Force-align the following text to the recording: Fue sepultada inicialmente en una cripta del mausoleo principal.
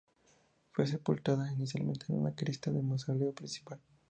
Fue 0.71 0.87
sepultada 0.87 1.53
inicialmente 1.53 2.07
en 2.09 2.17
una 2.21 2.33
cripta 2.33 2.71
del 2.71 2.81
mausoleo 2.81 3.33
principal. 3.35 3.79